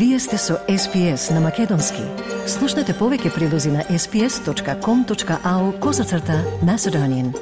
Вие 0.00 0.18
сте 0.18 0.38
со 0.38 0.54
SPS 0.68 1.30
на 1.30 1.40
Македонски. 1.40 2.00
Слушнете 2.48 2.94
повеќе 2.96 3.34
прилози 3.34 3.68
на 3.68 3.82
sps.com.au 3.84 5.64
козацрта 5.78 6.38
на 6.64 6.78
Седонин. 6.78 7.34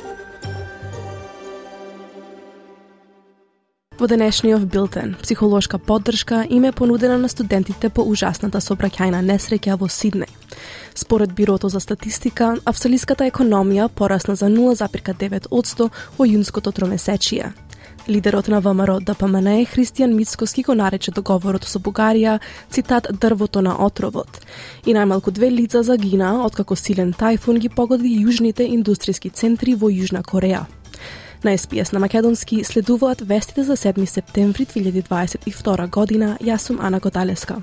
Во 3.99 4.09
денешниот 4.11 4.67
билтен, 4.67 5.15
психолошка 5.23 5.79
поддршка 5.79 6.47
им 6.51 6.65
е 6.65 6.73
понудена 6.73 7.19
на 7.19 7.29
студентите 7.29 7.91
по 7.95 8.03
ужасната 8.03 8.59
собраќајна 8.59 9.23
несреќа 9.23 9.79
во 9.79 9.87
Сиднеј. 9.87 10.35
Според 10.95 11.33
Бирото 11.33 11.69
за 11.69 11.79
статистика, 11.81 12.57
австралиската 12.65 13.31
економија 13.31 13.89
порасна 13.89 14.35
за 14.35 14.51
0,9% 14.51 15.91
во 16.19 16.27
јунското 16.27 16.75
тромесечие, 16.75 17.53
Лидерот 18.09 18.49
на 18.49 18.61
ВМРО 18.61 19.01
ДПМН 19.01 19.67
Христијан 19.69 20.15
Мицкоски 20.15 20.63
го 20.63 20.75
нарече 20.75 21.13
договорот 21.13 21.65
со 21.69 21.79
Бугарија, 21.79 22.39
цитат, 22.73 23.09
дрвото 23.13 23.61
на 23.61 23.75
отровот. 23.85 24.41
И 24.87 24.95
најмалку 24.97 25.31
две 25.31 25.51
лица 25.51 25.83
загина, 25.83 26.47
откако 26.47 26.77
силен 26.77 27.13
тајфун 27.13 27.59
ги 27.61 27.69
погоди 27.69 28.09
јужните 28.25 28.65
индустријски 28.65 29.29
центри 29.33 29.75
во 29.75 29.91
Јужна 29.93 30.23
Кореја. 30.25 30.65
На 31.45 31.53
СПС 31.59 31.93
на 31.93 32.01
Македонски 32.01 32.65
следуваат 32.65 33.21
вестите 33.21 33.63
за 33.63 33.77
7 33.77 34.07
септември 34.07 34.65
2022 34.65 35.91
година. 35.91 36.39
Јас 36.41 36.59
сум 36.59 36.81
Ана 36.81 37.01
Готалеска. 37.01 37.61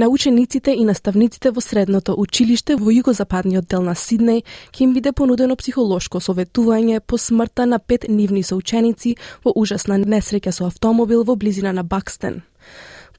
На 0.00 0.08
учениците 0.08 0.72
и 0.72 0.84
наставниците 0.84 1.50
во 1.52 1.60
средното 1.60 2.14
училиште 2.16 2.72
во 2.80 2.88
југозападниот 2.88 3.66
дел 3.68 3.82
на 3.84 3.92
Сиднеј 3.92 4.38
ќе 4.72 4.80
им 4.86 4.94
биде 4.96 5.12
понудено 5.12 5.58
психолошко 5.60 6.22
советување 6.24 7.02
по 7.04 7.18
смртта 7.20 7.66
на 7.68 7.78
пет 7.78 8.06
нивни 8.08 8.40
соученици 8.42 9.12
во 9.44 9.52
ужасна 9.52 9.98
несреќа 10.00 10.56
со 10.56 10.70
автомобил 10.70 11.26
во 11.28 11.36
близина 11.36 11.74
на 11.76 11.84
Бакстен. 11.84 12.40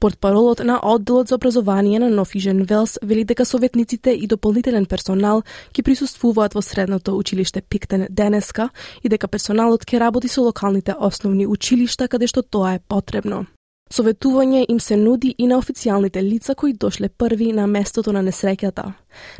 Портпаролот 0.00 0.64
на 0.64 0.80
одделот 0.82 1.28
за 1.28 1.38
образование 1.38 2.00
на 2.00 2.10
Нофижен 2.10 2.64
Велс 2.64 2.98
вели 3.02 3.22
дека 3.22 3.44
советниците 3.44 4.18
и 4.18 4.26
дополнителен 4.26 4.86
персонал 4.86 5.44
ќе 5.70 5.86
присуствуваат 5.86 6.58
во 6.58 6.66
средното 6.66 7.14
училиште 7.14 7.62
Пиктен 7.62 8.08
денеска 8.10 8.70
и 9.04 9.08
дека 9.08 9.28
персоналот 9.28 9.86
ќе 9.86 10.02
работи 10.02 10.26
со 10.26 10.42
локалните 10.42 10.98
основни 10.98 11.46
училишта 11.46 12.08
каде 12.08 12.26
што 12.26 12.42
тоа 12.42 12.74
е 12.74 12.82
потребно. 12.88 13.46
Советување 13.92 14.64
им 14.72 14.78
се 14.80 14.96
нуди 14.96 15.34
и 15.36 15.46
на 15.46 15.58
официјалните 15.60 16.22
лица 16.24 16.54
кои 16.54 16.72
дошле 16.72 17.08
први 17.08 17.50
на 17.52 17.66
местото 17.66 18.12
на 18.16 18.22
несреќата. 18.24 18.86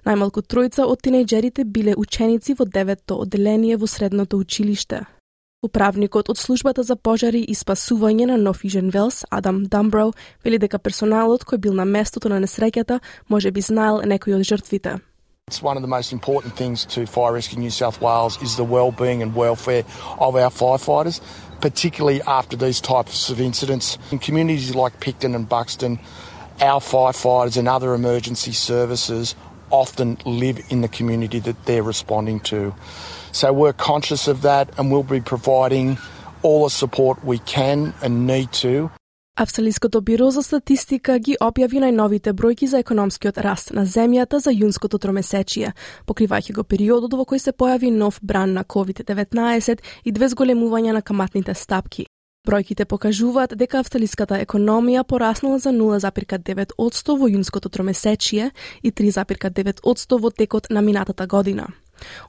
Најмалку 0.04 0.42
тројца 0.44 0.84
од 0.84 1.00
тинејџерите 1.06 1.64
биле 1.64 1.94
ученици 1.96 2.52
во 2.58 2.66
деветто 2.68 3.16
одделение 3.24 3.78
во 3.80 3.88
средното 3.88 4.36
училиште. 4.36 5.06
Управникот 5.64 6.28
од 6.28 6.36
службата 6.36 6.82
за 6.82 6.96
пожари 6.96 7.40
и 7.40 7.54
спасување 7.54 8.26
на 8.26 8.36
Нофижен 8.36 8.90
Велс, 8.90 9.24
Адам 9.30 9.64
Дамброу, 9.64 10.12
вели 10.44 10.58
дека 10.58 10.78
персоналот 10.78 11.46
кој 11.48 11.56
бил 11.56 11.72
на 11.72 11.84
местото 11.84 12.28
на 12.28 12.40
несреќата 12.42 13.00
може 13.28 13.50
би 13.50 13.60
знаел 13.60 14.02
некои 14.04 14.34
од 14.34 14.44
жртвите. 14.44 14.98
It's 15.50 15.62
one 15.62 15.76
of 15.76 15.82
the 15.82 15.88
most 15.88 16.12
important 16.12 16.54
things 16.56 16.84
to 16.94 17.06
Fire 17.06 17.32
Rescue 17.32 17.58
New 17.58 17.70
South 17.70 18.00
Wales 18.00 18.38
is 18.42 18.56
the 18.56 18.64
well-being 18.64 19.22
and 19.22 19.34
welfare 19.34 19.84
of 20.18 20.36
our 20.36 20.50
firefighters, 20.50 21.20
particularly 21.62 22.20
after 22.22 22.56
these 22.56 22.80
types 22.82 23.30
of 23.30 23.40
incidents. 23.40 23.96
In 24.10 24.18
communities 24.18 24.74
like 24.74 25.00
Picton 25.00 25.34
and 25.34 25.48
Buxton, 25.48 25.98
our 26.60 26.80
firefighters 26.80 27.56
and 27.56 27.66
other 27.66 27.94
emergency 27.94 28.52
services 28.52 29.34
often 29.70 30.18
live 30.26 30.60
in 30.68 30.82
the 30.82 30.88
community 30.88 31.38
that 31.38 31.64
they're 31.64 31.82
responding 31.82 32.40
to. 32.40 32.74
So 33.30 33.50
we're 33.54 33.72
conscious 33.72 34.28
of 34.28 34.42
that 34.42 34.78
and 34.78 34.92
we'll 34.92 35.04
be 35.04 35.22
providing 35.22 35.96
all 36.42 36.64
the 36.64 36.70
support 36.70 37.24
we 37.24 37.38
can 37.38 37.94
and 38.02 38.26
need 38.26 38.52
to 38.52 38.90
Австралиското 39.36 40.00
биро 40.00 40.30
за 40.30 40.42
статистика 40.42 41.14
ги 41.18 41.38
објави 41.40 41.80
најновите 41.80 42.34
бројки 42.36 42.66
за 42.68 42.82
економскиот 42.84 43.38
раст 43.40 43.70
на 43.72 43.86
земјата 43.88 44.36
за 44.44 44.52
јунското 44.52 44.98
тромесечие, 45.00 45.70
покривајќи 46.04 46.52
го 46.52 46.64
периодот 46.68 47.16
во 47.16 47.24
кој 47.24 47.40
се 47.40 47.52
појави 47.56 47.88
нов 47.96 48.18
бран 48.20 48.52
на 48.52 48.64
COVID-19 48.64 49.80
и 50.04 50.12
две 50.12 50.28
зголемувања 50.28 50.92
на 50.92 51.00
каматните 51.02 51.54
стапки. 51.54 52.04
Бројките 52.44 52.84
покажуваат 52.84 53.56
дека 53.56 53.78
австралиската 53.80 54.36
економија 54.44 55.04
пораснала 55.08 55.58
за 55.58 55.72
0,9% 55.72 57.16
во 57.16 57.28
јунското 57.32 57.72
тромесечие 57.72 58.50
и 58.82 58.92
3,9% 58.92 60.20
во 60.20 60.30
текот 60.30 60.68
на 60.70 60.82
минатата 60.82 61.26
година. 61.26 61.72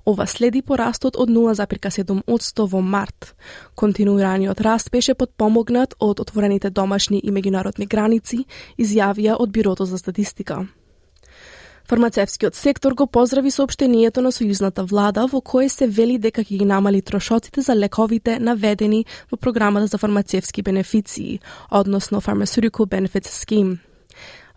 Ова 0.05 0.27
следи 0.27 0.61
порастот 0.61 1.15
од 1.15 1.29
0,7% 1.29 2.67
во 2.67 2.81
март. 2.81 3.35
Континуираниот 3.75 4.61
раст 4.61 4.91
беше 4.91 5.13
подпомогнат 5.13 5.95
од 5.99 6.19
отворените 6.19 6.69
домашни 6.69 7.19
и 7.23 7.31
меѓународни 7.31 7.87
граници, 7.87 8.45
изјавија 8.77 9.35
од 9.39 9.51
Бирото 9.51 9.85
за 9.85 9.97
статистика. 9.97 10.65
Фармацевскиот 11.87 12.55
сектор 12.55 12.93
го 12.93 13.07
поздрави 13.07 13.51
сообштението 13.51 14.21
на 14.21 14.31
сојузната 14.31 14.85
влада 14.87 15.25
во 15.27 15.41
кое 15.41 15.67
се 15.69 15.87
вели 15.87 16.15
дека 16.17 16.41
ќе 16.41 16.57
ги 16.61 16.65
намали 16.65 17.01
трошоците 17.01 17.61
за 17.61 17.75
лековите 17.75 18.39
наведени 18.39 19.05
во 19.31 19.37
програмата 19.37 19.87
за 19.87 19.97
фармацевски 19.97 20.61
бенефиции, 20.61 21.39
односно 21.71 22.21
Pharmaceutical 22.21 22.87
Benefits 22.87 23.35
Scheme. 23.43 23.92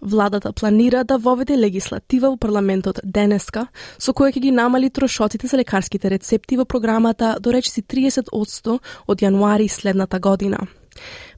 Владата 0.03 0.53
планира 0.53 1.05
да 1.05 1.19
воведе 1.19 1.57
легислатива 1.59 2.31
во 2.31 2.37
парламентот 2.37 3.01
денеска, 3.05 3.67
со 3.99 4.12
која 4.12 4.34
ќе 4.34 4.41
ги 4.41 4.51
намали 4.53 4.91
трошоците 4.91 5.47
за 5.47 5.57
лекарските 5.57 6.11
рецепти 6.11 6.57
во 6.57 6.65
програмата 6.65 7.37
до 7.41 7.53
речиси 7.53 7.83
30% 7.83 8.79
од 9.09 9.23
јануари 9.23 9.69
следната 9.69 10.21
година. 10.21 10.67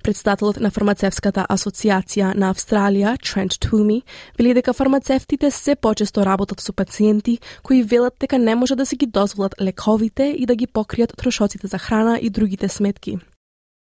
Председателот 0.02 0.58
на 0.62 0.70
фармацевската 0.70 1.46
асоциација 1.50 2.32
на 2.34 2.50
Австралија, 2.54 3.16
Трент 3.22 3.58
Туми, 3.60 4.02
вели 4.38 4.54
дека 4.54 4.72
фармацевтите 4.72 5.50
се 5.50 5.74
почесто 5.74 6.24
работат 6.26 6.60
со 6.60 6.72
пациенти 6.72 7.38
кои 7.62 7.82
велат 7.82 8.14
дека 8.20 8.38
не 8.38 8.54
може 8.54 8.76
да 8.76 8.86
се 8.86 8.96
ги 8.96 9.06
дозволат 9.06 9.54
лековите 9.60 10.34
и 10.38 10.46
да 10.46 10.54
ги 10.54 10.66
покријат 10.66 11.16
трошоците 11.16 11.66
за 11.66 11.78
храна 11.78 12.18
и 12.22 12.30
другите 12.30 12.68
сметки. 12.68 13.18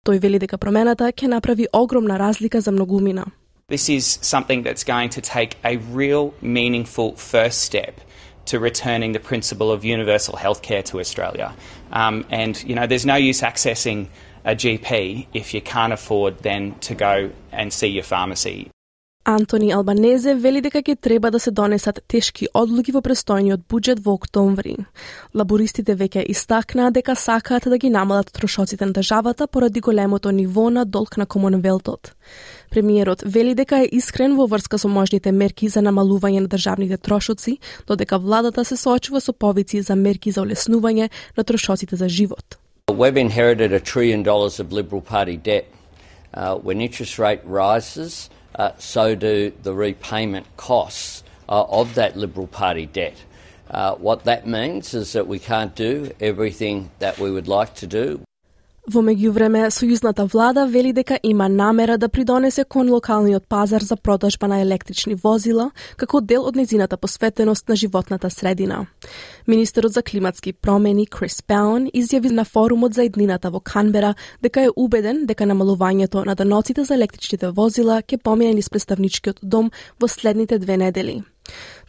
Тој 0.08 0.20
вели 0.20 0.40
дека 0.40 0.58
промената 0.58 1.12
ќе 1.12 1.28
направи 1.28 1.68
огромна 1.74 2.20
разлика 2.20 2.62
за 2.62 2.72
многумина. 2.72 3.26
This 3.70 3.90
is 3.90 4.18
something 4.22 4.64
that's 4.64 4.86
going 4.86 5.10
to 5.10 5.20
take 5.20 5.58
a 5.66 5.76
real 5.76 6.34
meaningful 6.40 7.18
first 7.18 7.60
step 7.60 8.00
to 8.46 8.60
returning 8.62 9.12
the 9.12 9.20
principle 9.20 9.74
of 9.74 9.84
universal 9.84 10.36
healthcare 10.36 10.86
to 10.86 11.02
Australia. 11.02 11.54
Um, 11.92 12.26
and, 12.30 12.64
you 12.64 12.76
know, 12.76 12.88
there's 12.88 13.06
no 13.06 13.16
use 13.16 13.42
accessing 13.42 14.08
a 14.46 14.56
GP 14.56 15.28
if 15.34 15.54
you 15.54 15.60
can't 15.60 15.92
afford 15.92 16.38
then 16.44 16.80
to 16.80 16.96
go 16.96 17.32
and 17.52 17.74
see 17.74 17.88
your 17.88 18.06
pharmacy. 18.06 18.72
Антони 19.28 19.74
Албанезе 19.76 20.38
вели 20.40 20.62
дека 20.64 20.80
ќе 20.80 20.94
треба 21.04 21.28
да 21.36 21.40
се 21.44 21.52
донесат 21.52 21.98
тешки 22.08 22.46
одлуки 22.56 22.94
во 22.96 23.02
престојниот 23.04 23.66
буџет 23.68 24.00
во 24.06 24.14
октомври. 24.16 24.78
Лабористите 25.36 25.98
веќе 26.00 26.24
истакнаа 26.32 26.94
дека 26.96 27.12
сакаат 27.12 27.68
да 27.68 27.76
ги 27.78 27.92
намалат 27.92 28.32
трошоците 28.32 28.86
на 28.86 28.96
државата 28.96 29.48
поради 29.48 29.84
големото 29.84 30.32
ниво 30.32 30.70
на 30.70 30.86
долг 30.86 31.18
на 31.18 31.26
Комонвелтот. 31.26 32.14
Премиерот 32.72 33.22
вели 33.26 33.54
дека 33.54 33.82
е 33.84 33.90
искрен 33.92 34.38
во 34.38 34.48
врска 34.48 34.80
со 34.80 34.88
можните 34.88 35.36
мерки 35.36 35.68
за 35.68 35.84
намалување 35.84 36.48
на 36.48 36.48
државните 36.48 36.98
трошоци, 36.98 37.58
додека 37.88 38.20
владата 38.20 38.64
се 38.64 38.78
соочува 38.78 39.20
со 39.20 39.34
повици 39.34 39.82
за 39.82 39.96
мерки 39.96 40.32
за 40.32 40.48
олеснување 40.48 41.10
на 41.36 41.44
трошоците 41.44 41.96
за 41.96 42.08
живот. 42.08 42.56
We've 42.88 43.20
inherited 43.20 43.74
a 43.74 43.84
trillion 43.84 44.24
dollars 44.24 44.64
of 44.64 44.72
Liberal 44.72 45.02
Party 45.02 45.36
debt. 45.36 45.68
Uh, 46.34 46.56
when 46.56 46.80
interest 46.80 47.20
rate 47.20 47.42
rises, 47.44 48.30
uh, 48.58 48.72
so 48.78 49.16
do 49.16 49.52
the 49.64 49.74
repayment 49.74 50.46
costs 50.58 51.24
uh, 51.50 51.64
of 51.64 51.96
that 51.96 52.18
Liberal 52.18 52.48
Party 52.48 52.86
debt. 52.86 53.16
Uh, 53.70 53.96
what 53.96 54.24
that 54.24 54.48
means 54.48 54.94
is 54.94 55.14
that 55.14 55.28
we 55.28 55.40
can't 55.40 55.76
do 55.76 56.12
everything 56.20 56.90
that 57.00 57.20
we 57.20 57.30
would 57.30 57.48
like 57.48 57.76
to 57.76 57.88
do. 57.88 58.27
Во 58.88 59.02
меѓувреме, 59.04 59.66
сојузната 59.68 60.24
влада 60.32 60.64
вели 60.72 60.94
дека 60.96 61.18
има 61.28 61.50
намера 61.52 61.98
да 62.00 62.08
придонесе 62.08 62.64
кон 62.64 62.88
локалниот 62.88 63.44
пазар 63.50 63.84
за 63.84 63.98
продажба 63.98 64.48
на 64.48 64.62
електрични 64.64 65.18
возила, 65.24 65.72
како 65.98 66.22
дел 66.22 66.48
од 66.48 66.56
незината 66.56 66.96
посветеност 66.98 67.68
на 67.68 67.76
животната 67.76 68.30
средина. 68.30 68.86
Министерот 69.48 69.92
за 69.92 70.04
климатски 70.04 70.54
промени 70.54 71.06
Крис 71.06 71.44
Баун 71.44 71.92
изјави 71.92 72.32
на 72.32 72.46
форумот 72.46 72.94
за 72.94 73.04
еднината 73.04 73.52
во 73.52 73.60
Канбера 73.60 74.16
дека 74.42 74.64
е 74.64 74.72
убеден 74.76 75.26
дека 75.26 75.44
намалувањето 75.44 76.24
на 76.26 76.36
даноците 76.36 76.84
за 76.88 76.96
електричните 76.96 77.52
возила 77.52 78.00
ќе 78.02 78.24
помине 78.24 78.54
низ 78.54 78.70
представничкиот 78.70 79.44
дом 79.44 79.72
во 80.00 80.08
следните 80.08 80.60
две 80.60 80.78
недели. 80.78 81.24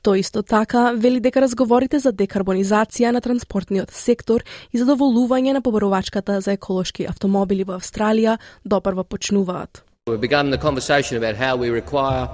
Тој 0.03 0.23
исто 0.23 0.43
така 0.43 0.93
вели 0.95 1.21
дека 1.21 1.41
разговорите 1.41 1.99
за 1.99 2.13
декарбонизација 2.13 3.11
на 3.13 3.21
транспортниот 3.21 3.91
сектор 3.91 4.45
и 4.73 4.79
задоволување 4.79 5.53
на 5.53 5.63
поборувачката 5.63 6.41
за 6.41 6.53
еколошки 6.53 7.07
автомобили 7.09 7.65
во 7.65 7.79
Австралија 7.79 8.39
допрва 8.65 9.05
почнуваат. 9.05 9.83
We've 10.07 10.21
begun 10.21 10.51
the 10.51 10.59
conversation 10.59 11.19
about 11.19 11.37
how 11.37 11.57
we 11.57 11.71
require 11.71 12.29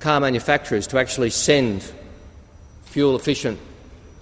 car 0.00 0.20
manufacturers 0.20 0.86
to 0.88 0.98
actually 0.98 1.30
send 1.30 1.82
fuel 2.84 3.16
efficient 3.16 3.58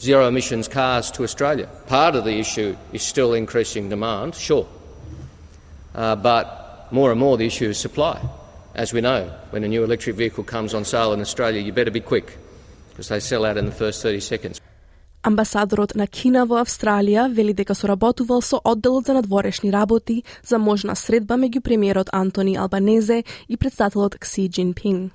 zero 0.00 0.26
emissions 0.28 0.68
cars 0.68 1.10
to 1.10 1.22
Australia. 1.22 1.68
Part 1.86 2.16
of 2.16 2.24
the 2.24 2.38
issue 2.38 2.76
is 2.92 3.02
still 3.02 3.34
increasing 3.34 3.88
demand, 3.88 4.34
sure. 4.34 4.66
uh, 5.96 6.14
but 6.16 6.86
more 6.90 7.10
and 7.10 7.18
more 7.18 7.36
the 7.36 7.46
issue 7.46 7.70
is 7.70 7.78
supply. 7.78 8.20
As 8.76 8.92
we 8.92 9.00
know, 9.00 9.30
when 9.52 9.64
a 9.64 9.68
new 9.68 9.82
electric 9.84 10.16
vehicle 10.16 10.44
comes 10.44 10.74
on 10.74 10.84
sale 10.84 11.14
in 11.14 11.20
Australia, 11.22 11.62
you 11.62 11.72
better 11.72 11.90
be 11.90 12.00
quick 12.00 12.36
because 12.90 13.08
they 13.08 13.20
sell 13.20 13.46
out 13.46 13.56
in 13.56 13.64
the 13.64 13.72
first 13.72 14.02
30 14.02 14.20
seconds. 14.20 14.60
Амбасадорот 15.22 15.94
на 15.94 16.06
Кина 16.06 16.44
во 16.46 16.60
Австралија 16.60 17.32
вели 17.32 17.54
дека 17.54 17.74
соработувал 17.74 18.42
со 18.42 18.60
одделот 18.64 19.06
за 19.06 19.14
надворешни 19.14 19.70
работи 19.70 20.24
за 20.44 20.58
можна 20.58 20.94
средба 20.94 21.34
меѓу 21.34 21.60
премиерот 21.60 22.08
Антони 22.12 22.56
Албанезе 22.56 23.24
и 23.48 23.56
председателот 23.56 24.14
Кси 24.18 24.48
Джинпинг. 24.48 25.12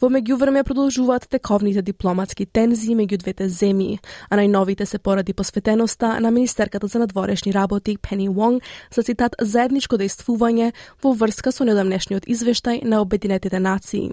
Во 0.00 0.08
меѓувреме 0.08 0.64
продолжуваат 0.64 1.28
тековните 1.28 1.82
дипломатски 1.82 2.46
тензии 2.46 2.96
меѓу 2.96 3.20
двете 3.22 3.48
земји, 3.48 3.98
а 4.28 4.38
најновите 4.40 4.84
се 4.84 4.98
поради 4.98 5.32
посветеноста 5.32 6.20
на 6.20 6.30
Министерката 6.30 6.86
за 6.86 6.98
надворешни 6.98 7.52
работи 7.52 7.98
Пени 7.98 8.28
Вонг 8.28 8.62
за 8.94 9.02
цитат 9.02 9.36
заедничко 9.40 9.96
действување 9.96 10.72
во 11.02 11.12
врска 11.12 11.52
со 11.52 11.64
недавнешниот 11.64 12.26
извештај 12.26 12.84
на 12.84 13.00
Обединетите 13.00 13.60
нации. 13.60 14.10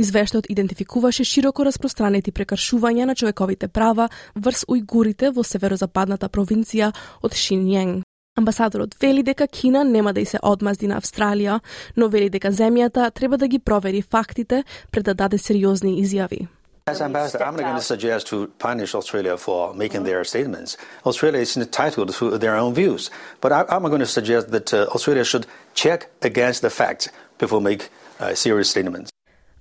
Извештајот 0.00 0.48
идентификуваше 0.48 1.24
широко 1.24 1.64
распространети 1.68 2.32
прекршувања 2.32 3.08
на 3.10 3.14
човековите 3.14 3.68
права 3.68 4.08
врз 4.34 4.64
ујгурите 4.68 5.34
во 5.36 5.44
северозападната 5.44 6.28
провинција 6.28 6.92
од 7.22 7.36
Шинјенг. 7.36 8.09
Амбасадорот 8.40 8.94
вели 9.00 9.22
дека 9.22 9.46
Кина 9.46 9.84
нема 9.84 10.12
да 10.12 10.20
и 10.20 10.24
се 10.24 10.38
одмазди 10.42 10.88
на 10.88 11.00
Австралија, 11.00 11.60
но 11.96 12.08
вели 12.08 12.30
дека 12.30 12.52
земјата 12.52 13.10
треба 13.14 13.36
да 13.38 13.48
ги 13.48 13.58
провери 13.58 14.02
фактите 14.02 14.64
пред 14.92 15.04
да 15.04 15.14
даде 15.14 15.38
сериозни 15.38 16.00
изјави. 16.02 16.48
As 16.86 17.00
ambassador, 17.00 17.44
I'm 17.44 17.54
not 17.54 17.64
going 17.64 17.76
to 17.76 17.82
suggest 17.82 18.26
to 18.28 18.48
punish 18.58 18.94
Australia 18.94 19.36
for 19.36 19.74
making 19.74 20.02
their 20.04 20.24
statements. 20.24 20.76
Australia 21.04 21.40
is 21.40 21.56
entitled 21.56 22.08
to 22.18 22.38
their 22.38 22.56
own 22.56 22.74
views. 22.74 23.10
But 23.40 23.52
I, 23.52 23.64
am 23.76 23.82
going 23.82 24.00
to 24.00 24.06
suggest 24.06 24.50
that 24.50 24.74
uh, 24.74 24.86
Australia 24.94 25.24
should 25.24 25.46
check 25.74 26.10
against 26.22 26.62
the 26.62 26.70
facts 26.70 27.08
before 27.38 27.60
make 27.60 27.90
uh, 28.18 28.34
serious 28.34 28.70
statements. 28.70 29.09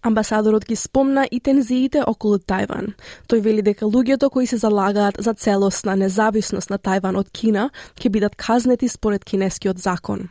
Амбасадорот 0.02 0.66
ги 0.66 0.76
спомна 0.76 1.28
и 1.32 1.40
тензиите 1.40 2.04
околу 2.08 2.40
Тајван. 2.40 2.94
Тој 3.28 3.42
вели 3.44 3.62
дека 3.62 3.86
луѓето 3.86 4.30
кои 4.30 4.48
се 4.48 4.58
залагаат 4.58 5.20
за 5.20 5.34
целосна 5.34 5.96
независност 5.96 6.70
на 6.70 6.80
Тајван 6.80 7.20
од 7.20 7.32
Кина 7.32 7.70
ќе 8.00 8.10
бидат 8.10 8.36
казнети 8.36 8.88
според 8.88 9.26
кинескиот 9.26 9.78
закон. 9.78 10.30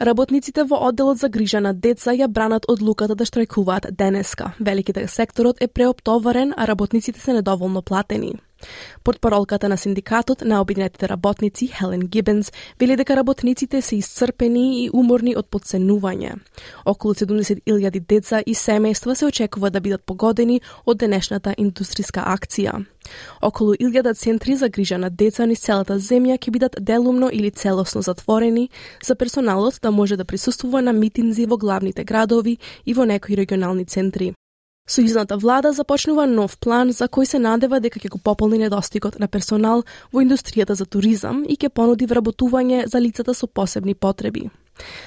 Работниците 0.00 0.64
во 0.64 0.78
одделот 0.88 1.18
за 1.18 1.28
грижа 1.28 1.60
на 1.60 1.72
деца 1.72 2.10
ја 2.10 2.26
бранат 2.28 2.64
одлуката 2.68 3.14
да 3.14 3.24
штрајкуваат 3.24 3.90
денеска. 3.94 4.52
Великите 4.60 5.06
секторот 5.08 5.62
е 5.62 5.68
преоптоварен, 5.68 6.54
а 6.56 6.66
работниците 6.66 7.20
се 7.20 7.32
недоволно 7.32 7.82
платени. 7.82 8.34
Портпаролката 9.04 9.68
на 9.68 9.76
синдикатот 9.76 10.40
на 10.40 10.60
обединетите 10.60 11.08
работници 11.08 11.66
Хелен 11.66 12.00
Гибенс 12.00 12.52
вели 12.80 12.96
дека 12.96 13.16
работниците 13.16 13.82
се 13.82 13.96
исцрпени 13.96 14.84
и 14.84 14.90
уморни 14.92 15.34
од 15.36 15.50
подценување. 15.52 16.38
Околу 16.86 17.14
70.000 17.14 18.00
деца 18.00 18.40
и 18.46 18.54
семејства 18.54 19.14
се 19.14 19.26
очекува 19.26 19.70
да 19.70 19.80
бидат 19.80 20.04
погодени 20.06 20.60
од 20.86 20.98
денешната 20.98 21.52
индустријска 21.58 22.24
акција. 22.32 22.80
Околу 23.42 23.74
1000 23.74 24.16
центри 24.16 24.56
за 24.56 24.68
грижа 24.68 24.98
на 24.98 25.10
деца 25.10 25.44
низ 25.46 25.60
целата 25.60 25.98
земја 25.98 26.38
ќе 26.38 26.50
бидат 26.50 26.76
делумно 26.80 27.28
или 27.32 27.50
целосно 27.50 28.02
затворени 28.02 28.70
за 29.04 29.14
персоналот 29.14 29.78
да 29.82 29.90
може 29.90 30.16
да 30.16 30.24
присуствува 30.24 30.80
на 30.82 30.92
митинзи 30.92 31.46
во 31.46 31.56
главните 31.56 32.04
градови 32.04 32.56
и 32.86 32.94
во 32.94 33.04
некои 33.04 33.36
регионални 33.36 33.84
центри. 33.84 34.32
Сојузната 34.84 35.36
влада 35.40 35.72
започнува 35.72 36.26
нов 36.28 36.58
план 36.60 36.90
за 36.92 37.06
кој 37.08 37.24
се 37.24 37.38
надева 37.40 37.78
дека 37.80 38.00
ќе 38.00 38.10
го 38.12 38.18
пополни 38.18 38.58
недостигот 38.60 39.16
на 39.18 39.28
персонал 39.28 39.84
во 40.12 40.20
индустријата 40.20 40.76
за 40.76 40.84
туризам 40.84 41.40
и 41.48 41.56
ќе 41.56 41.70
понуди 41.72 42.04
вработување 42.10 42.84
за 42.92 43.00
лицата 43.00 43.34
со 43.34 43.46
посебни 43.46 43.94
потреби. 43.94 44.50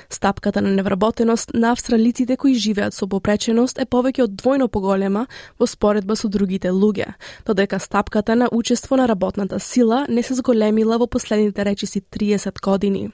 Стапката 0.09 0.61
на 0.61 0.69
невработеност 0.69 1.53
на 1.53 1.71
австралиците 1.71 2.37
кои 2.37 2.55
живеат 2.55 2.93
со 2.93 3.07
попреченост 3.07 3.79
е 3.79 3.85
повеќе 3.85 4.23
од 4.23 4.35
двојно 4.39 4.67
поголема 4.67 5.27
во 5.59 5.67
споредба 5.67 6.15
со 6.15 6.29
другите 6.29 6.71
луѓе, 6.71 7.13
додека 7.45 7.79
стапката 7.79 8.35
на 8.35 8.49
учество 8.51 8.97
на 8.97 9.07
работната 9.07 9.59
сила 9.59 10.05
не 10.09 10.23
се 10.23 10.33
зголемила 10.33 10.97
во 10.97 11.07
последните 11.07 11.65
речиси 11.65 12.01
30 12.01 12.61
години. 12.61 13.11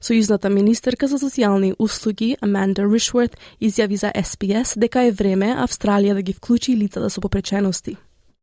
Сојузната 0.00 0.48
министерка 0.48 1.08
за 1.08 1.18
социјални 1.18 1.74
услуги 1.78 2.36
Аманда 2.40 2.84
Ришворт 2.84 3.36
изјави 3.60 3.96
за 3.96 4.12
SPS 4.12 4.78
дека 4.78 5.06
е 5.06 5.10
време 5.10 5.54
Австралија 5.56 6.14
да 6.14 6.22
ги 6.22 6.32
вклучи 6.32 6.76
лицата 6.76 7.10
со 7.10 7.20
попречености. 7.20 7.96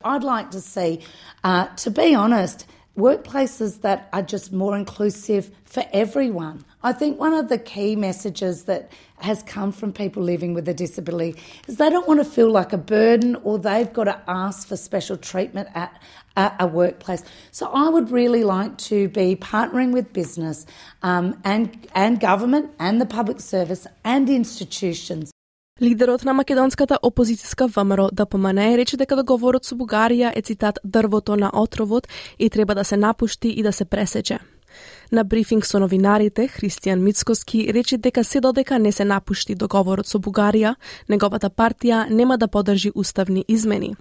I'd 0.04 0.24
like 0.24 0.52
to 0.52 0.60
see, 0.60 1.00
uh, 1.44 1.66
to 1.78 1.90
be 1.90 2.14
honest, 2.14 2.68
workplaces 2.98 3.82
that 3.82 4.08
are 4.14 4.22
just 4.22 4.54
more 4.54 4.78
inclusive 4.78 5.50
for 5.66 5.84
everyone. 5.94 6.64
I 6.84 6.94
think 6.94 7.20
one 7.20 7.34
of 7.34 7.50
the 7.50 7.58
key 7.58 7.96
messages 7.96 8.66
that 8.66 8.92
has 9.18 9.42
come 9.44 9.72
from 9.72 9.94
people 9.94 10.22
living 10.22 10.54
with 10.54 10.68
a 10.68 10.74
disability 10.74 11.40
is 11.68 11.78
they 11.78 11.90
don't 11.90 12.08
want 12.08 12.20
to 12.20 12.26
feel 12.26 12.52
like 12.52 12.72
a 12.72 12.78
burden 12.78 13.36
or 13.38 13.58
they've 13.58 13.92
got 13.92 14.04
to 14.04 14.22
ask 14.28 14.68
for 14.68 14.76
special 14.76 15.18
treatment 15.18 15.70
at 15.74 16.00
a, 16.36 16.68
workplace. 16.68 17.24
So 17.52 17.68
I 17.68 17.90
would 17.90 18.12
really 18.12 18.44
like 18.44 18.78
to 18.80 19.08
be 19.10 19.36
partnering 19.36 19.92
with 19.92 20.14
business 20.14 20.66
um, 21.04 21.40
and, 21.44 21.88
and 21.94 22.20
government 22.20 22.72
and 22.80 23.00
the 23.00 23.06
public 23.06 23.40
service 23.40 23.88
and 24.04 24.30
institutions 24.30 25.33
Лидерот 25.82 26.22
на 26.22 26.34
македонската 26.38 27.00
опозицијска 27.02 27.66
ВМРО 27.66 28.12
да 28.14 28.26
ДПМН 28.26 28.76
рече 28.78 28.98
дека 28.98 29.16
договорот 29.18 29.66
со 29.66 29.74
Бугарија 29.74 30.30
е 30.38 30.42
цитат 30.46 30.78
дрвото 30.86 31.34
на 31.36 31.50
отровот 31.50 32.08
и 32.38 32.50
треба 32.50 32.76
да 32.76 32.84
се 32.84 32.98
напушти 32.98 33.50
и 33.50 33.64
да 33.64 33.74
се 33.74 33.86
пресече. 33.86 34.40
На 35.14 35.24
брифинг 35.24 35.66
со 35.66 35.78
новинарите, 35.78 36.48
Христијан 36.50 36.98
Мицкоски 36.98 37.68
рече 37.74 37.98
дека 38.02 38.24
се 38.24 38.40
додека 38.42 38.80
не 38.80 38.92
се 38.92 39.06
напушти 39.06 39.54
договорот 39.54 40.08
со 40.10 40.18
Бугарија, 40.18 40.72
неговата 41.10 41.52
партија 41.54 42.08
нема 42.10 42.38
да 42.42 42.48
подржи 42.48 42.90
уставни 42.96 43.44
измени. 43.48 43.92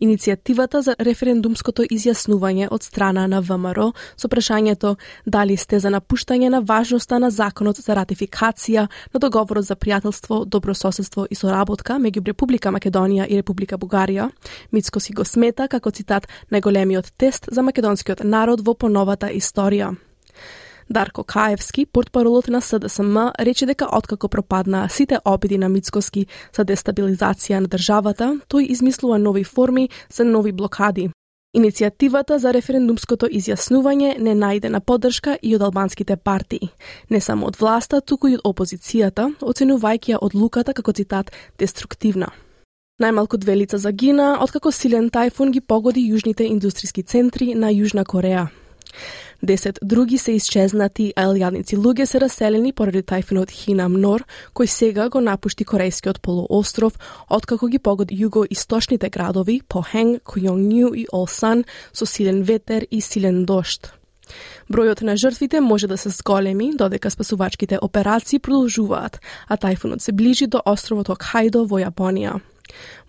Иницијативата 0.00 0.80
за 0.80 0.94
референдумското 0.98 1.84
изјаснување 1.84 2.70
од 2.70 2.82
страна 2.82 3.26
на 3.26 3.42
ВМРО 3.42 3.90
со 4.16 4.28
прашањето 4.28 4.94
дали 5.26 5.56
сте 5.56 5.82
за 5.84 5.92
напуштање 5.92 6.48
на 6.48 6.62
важноста 6.64 7.18
на 7.18 7.30
законот 7.30 7.76
за 7.76 7.92
ратификација 7.92 8.86
на 9.12 9.20
договорот 9.20 9.68
за 9.68 9.76
пријателство, 9.76 10.46
добрососедство 10.46 11.26
и 11.30 11.34
соработка 11.34 11.98
меѓу 12.00 12.24
Република 12.24 12.72
Македонија 12.72 13.28
и 13.28 13.36
Република 13.36 13.76
Бугарија, 13.76 14.30
Мицкоски 14.72 15.12
го 15.12 15.28
смета 15.28 15.68
како 15.68 15.90
цитат 15.90 16.24
најголемиот 16.48 17.12
тест 17.18 17.52
за 17.52 17.60
македонскиот 17.62 18.24
народ 18.24 18.64
во 18.64 18.72
поновата 18.72 19.28
историја. 19.28 19.92
Дарко 20.90 21.24
Каевски, 21.24 21.86
портпаролот 21.86 22.48
на 22.48 22.60
СДСМ, 22.60 23.16
рече 23.40 23.66
дека 23.66 23.88
откако 23.92 24.28
пропадна 24.28 24.88
сите 24.90 25.18
обиди 25.24 25.58
на 25.58 25.68
Мицкоски 25.68 26.26
за 26.56 26.64
дестабилизација 26.64 27.58
на 27.58 27.68
државата, 27.68 28.36
тој 28.48 28.68
измислува 28.68 29.18
нови 29.18 29.44
форми 29.44 29.88
за 30.12 30.24
нови 30.24 30.52
блокади. 30.52 31.10
Иницијативата 31.54 32.36
за 32.36 32.50
референдумското 32.52 33.28
изјаснување 33.30 34.18
не 34.18 34.34
најде 34.34 34.68
на 34.68 34.80
поддршка 34.80 35.36
и 35.42 35.54
од 35.54 35.62
албанските 35.62 36.16
партии, 36.16 36.68
не 37.10 37.20
само 37.20 37.46
од 37.46 37.60
власта, 37.60 38.00
туку 38.00 38.28
и 38.28 38.34
од 38.34 38.42
опозицијата, 38.42 39.30
оценувајќи 39.40 40.16
ја 40.16 40.18
одлуката 40.20 40.74
како 40.74 40.92
цитат 40.92 41.30
деструктивна. 41.58 42.32
Најмалку 43.02 43.38
две 43.38 43.56
лица 43.56 43.78
загина, 43.78 44.38
откако 44.42 44.72
силен 44.72 45.10
тајфун 45.10 45.54
ги 45.54 45.60
погоди 45.60 46.02
јужните 46.10 46.44
индустријски 46.50 47.06
центри 47.06 47.54
на 47.54 47.70
Јужна 47.70 48.04
Кореја. 48.04 48.48
Десет 49.44 49.78
други 49.82 50.18
се 50.18 50.32
исчезнати, 50.32 51.10
а 51.16 51.26
илјадници 51.28 51.76
луѓе 51.76 52.06
се 52.08 52.20
раселени 52.22 52.70
поради 52.72 53.02
тајфунот 53.04 53.50
Хинам 53.52 53.98
Нор, 54.00 54.24
кој 54.56 54.70
сега 54.72 55.10
го 55.12 55.20
напушти 55.20 55.66
корејскиот 55.68 56.22
полуостров, 56.24 56.96
откако 57.28 57.68
ги 57.68 57.78
погоди 57.78 58.16
југо-источните 58.16 59.12
градови 59.12 59.60
Похенг, 59.68 60.24
Кујонгњу 60.24 60.94
и 60.96 61.04
Олсан 61.12 61.66
со 61.92 62.08
силен 62.08 62.40
ветер 62.42 62.88
и 62.90 63.02
силен 63.04 63.44
дошт. 63.44 63.92
Бројот 64.72 65.04
на 65.04 65.12
жртвите 65.16 65.60
може 65.60 65.92
да 65.92 65.98
се 66.00 66.08
зголеми, 66.08 66.72
додека 66.72 67.10
спасувачките 67.10 67.78
операции 67.82 68.38
продолжуваат, 68.38 69.20
а 69.48 69.60
тајфунот 69.60 70.00
се 70.00 70.12
ближи 70.12 70.46
до 70.46 70.62
островот 70.64 71.12
Хокајдо 71.12 71.68
во 71.68 71.84
Јапонија. 71.84 72.40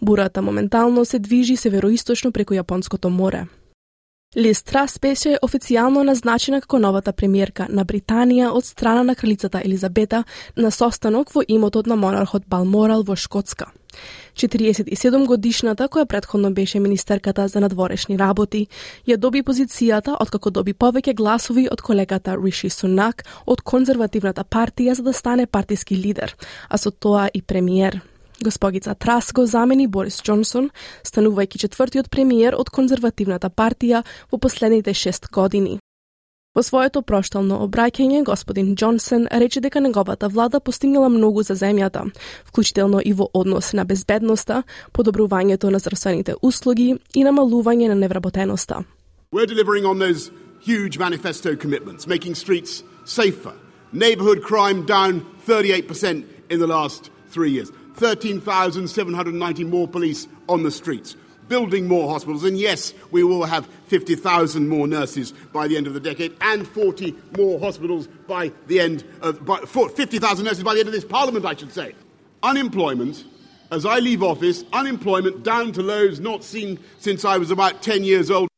Бурата 0.01 0.41
моментално 0.41 1.05
се 1.05 1.19
движи 1.19 1.55
североисточно 1.55 2.31
преку 2.31 2.53
Јапонското 2.53 3.07
море. 3.07 3.47
Лиз 4.35 4.63
Трас 4.67 4.97
беше 4.99 5.37
официјално 5.39 6.01
назначена 6.03 6.59
како 6.59 6.75
новата 6.83 7.13
премиерка 7.15 7.67
на 7.69 7.85
Британија 7.87 8.49
од 8.51 8.65
страна 8.67 9.03
на 9.07 9.13
кралицата 9.15 9.61
Елизабета 9.63 10.23
на 10.57 10.71
состанок 10.75 11.29
во 11.31 11.43
имотот 11.47 11.87
на 11.87 11.95
монархот 11.95 12.43
Балморал 12.47 13.03
во 13.07 13.15
Шкотска. 13.15 13.71
47 14.35 15.25
годишната, 15.25 15.87
која 15.87 16.05
предходно 16.05 16.51
беше 16.51 16.79
министерката 16.79 17.47
за 17.47 17.61
надворешни 17.63 18.17
работи, 18.19 18.67
ја 19.07 19.15
доби 19.17 19.43
позицијата 19.43 20.17
откако 20.19 20.51
доби 20.51 20.73
повеќе 20.73 21.15
гласови 21.15 21.69
од 21.71 21.81
колегата 21.81 22.35
Риши 22.35 22.69
Сунак 22.69 23.23
од 23.45 23.61
конзервативната 23.61 24.43
партија 24.43 24.99
за 24.99 25.03
да 25.03 25.13
стане 25.13 25.47
партиски 25.47 25.95
лидер, 25.95 26.35
а 26.69 26.77
со 26.77 26.91
тоа 26.91 27.29
и 27.33 27.41
премиер. 27.41 28.01
Госпогица 28.43 28.95
Трас 28.95 29.31
го 29.33 29.45
замени 29.45 29.87
Борис 29.87 30.21
Джонсон, 30.21 30.69
станувајќи 31.03 31.57
четвртиот 31.67 32.09
премиер 32.09 32.55
од 32.59 32.69
конзервативната 32.69 33.49
партија 33.49 34.03
во 34.31 34.37
последните 34.37 34.93
шест 34.93 35.29
години. 35.31 35.79
Во 36.55 36.63
своето 36.63 37.01
проштално 37.01 37.57
обраќање, 37.65 38.23
господин 38.23 38.75
Джонсон 38.75 39.27
рече 39.31 39.59
дека 39.59 39.81
неговата 39.81 40.29
влада 40.29 40.59
постигнала 40.59 41.09
многу 41.09 41.43
за 41.43 41.55
земјата, 41.55 42.05
вклучително 42.47 43.01
и 43.03 43.13
во 43.13 43.27
однос 43.33 43.73
на 43.73 43.83
безбедноста, 43.85 44.63
подобрувањето 44.93 45.69
на 45.69 45.79
здравствените 45.79 46.35
услуги 46.41 46.95
и 47.13 47.23
намалување 47.23 47.87
на 47.87 47.95
невработеноста. 47.95 48.83
We're 49.31 49.47
delivering 49.47 49.85
on 49.85 49.99
those 49.99 50.31
huge 50.63 50.97
manifesto 50.97 51.55
commitments, 51.55 52.07
making 52.07 52.35
streets 52.35 52.83
safer, 53.05 53.53
neighborhood 53.91 54.41
crime 54.41 54.85
down 54.85 55.25
38% 55.47 56.23
in 56.49 56.59
the 56.59 56.67
last 56.67 57.11
three 57.29 57.51
years, 57.51 57.71
13,790 57.95 59.63
more 59.63 59.87
police 59.87 60.27
on 60.47 60.63
the 60.63 60.71
streets, 60.71 61.15
building 61.47 61.87
more 61.87 62.09
hospitals, 62.09 62.43
and 62.43 62.57
yes, 62.57 62.93
we 63.11 63.23
will 63.23 63.43
have 63.43 63.67
50,000 63.87 64.67
more 64.67 64.87
nurses 64.87 65.31
by 65.53 65.67
the 65.67 65.77
end 65.77 65.87
of 65.87 65.93
the 65.93 65.99
decade, 65.99 66.35
and 66.41 66.67
40 66.67 67.15
more 67.37 67.59
hospitals 67.59 68.07
by 68.27 68.51
the 68.67 68.79
end 68.79 69.03
of 69.21 69.39
50,000 69.69 70.45
nurses 70.45 70.63
by 70.63 70.73
the 70.73 70.79
end 70.79 70.87
of 70.89 70.93
this 70.93 71.05
parliament, 71.05 71.45
I 71.45 71.55
should 71.55 71.71
say. 71.71 71.95
Unemployment, 72.43 73.23
as 73.71 73.85
I 73.85 73.99
leave 73.99 74.21
office, 74.21 74.63
unemployment 74.73 75.43
down 75.43 75.71
to 75.73 75.81
lows 75.81 76.19
not 76.19 76.43
seen 76.43 76.79
since 76.99 77.25
I 77.25 77.37
was 77.37 77.51
about 77.51 77.81
10 77.81 78.03
years 78.03 78.29
old. 78.29 78.49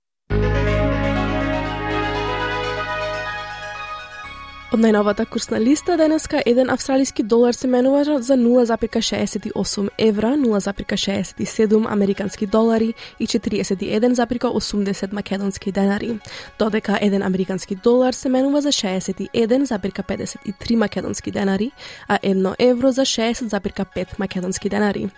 Од 4.78 4.84
најновата 4.86 5.26
курсна 5.26 5.58
листа 5.58 5.96
денеска 5.98 6.38
еден 6.46 6.70
австралиски 6.70 7.24
долар 7.24 7.54
се 7.58 7.68
менува 7.68 8.22
за 8.22 8.38
0,68 8.38 9.90
евра, 9.98 10.38
0,67 10.38 11.92
американски 11.92 12.46
долари 12.46 12.94
и 13.20 13.28
41,80 13.28 15.14
македонски 15.14 15.72
денари, 15.72 16.20
додека 16.60 17.00
еден 17.02 17.24
американски 17.24 17.76
долар 17.76 18.14
се 18.14 18.30
менува 18.30 18.62
за 18.62 18.70
61,53 18.70 20.76
македонски 20.76 21.32
денари, 21.32 21.72
а 22.08 22.20
едно 22.24 22.56
евро 22.60 22.92
за 22.92 23.02
60,5 23.02 24.20
македонски 24.20 24.70
денари. 24.70 25.10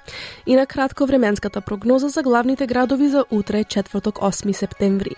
И 0.45 0.55
на 0.55 0.65
кратко 0.65 1.05
временската 1.05 1.61
прогноза 1.61 2.09
за 2.09 2.23
главните 2.23 2.67
градови 2.67 3.09
за 3.09 3.25
утре, 3.31 3.63
четврток 3.63 4.15
8 4.15 4.51
септември. 4.51 5.15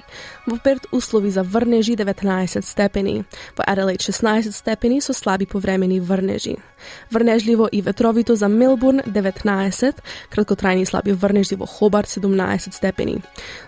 Во 0.47 0.57
Перт 0.63 0.87
услови 0.91 1.31
за 1.31 1.43
врнежи 1.43 1.95
19 1.95 2.61
степени, 2.61 3.23
во 3.57 3.63
Аделаид 3.67 4.01
16 4.01 4.30
степени 4.39 4.99
со 4.99 5.13
слаби 5.13 5.45
повремени 5.45 5.99
врнежи. 5.99 6.55
Врнежливо 7.11 7.67
и 7.71 7.81
ветровито 7.81 8.35
за 8.35 8.47
Мелбурн 8.47 9.01
19, 9.05 9.95
краткотрајни 10.31 10.85
слаби 10.85 11.11
врнежи 11.11 11.55
во 11.55 11.65
Хобарт 11.65 12.07
17 12.07 12.73
степени. 12.73 13.21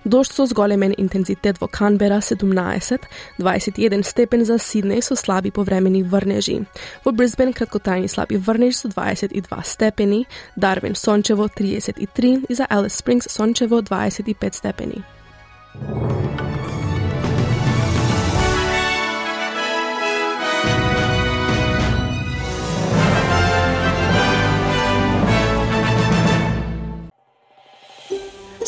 Дошт 0.06 0.34
со 0.34 0.46
зголемен 0.46 0.94
интензитет 0.98 1.62
во 1.62 1.68
Канбера 1.68 2.22
17, 2.22 3.02
21 3.40 4.04
степен 4.04 4.46
за 4.46 4.56
Сиднеј 4.56 5.02
со 5.02 5.16
слаби 5.16 5.52
повремени 5.52 6.04
врнежи. 6.04 6.66
Во 7.06 7.12
Брисбен 7.12 7.54
краткотрајни 7.54 8.08
слаби 8.08 8.38
врнежи 8.38 8.78
со 8.78 8.88
22 8.88 9.64
степени, 9.64 10.28
Дарвин 10.56 10.96
сончево 10.96 11.48
33 11.48 12.46
и 12.50 12.54
за 12.54 12.66
Алис 12.66 12.96
Спрингс 12.96 13.28
сончево 13.30 13.82
25 13.82 14.56
степени. 14.56 15.04